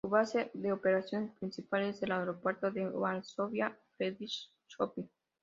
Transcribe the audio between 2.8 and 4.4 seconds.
Varsovia Frederic